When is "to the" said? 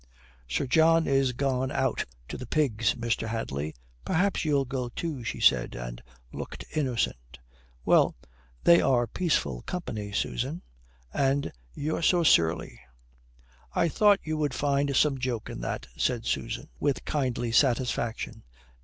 2.27-2.47